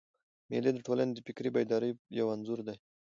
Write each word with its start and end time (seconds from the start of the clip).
مېلې 0.49 0.71
د 0.73 0.77
ټولني 0.85 1.11
د 1.15 1.19
فکري 1.27 1.49
بیدارۍ 1.55 1.91
یو 2.19 2.27
انځور 2.35 2.59
دئ. 2.67 2.77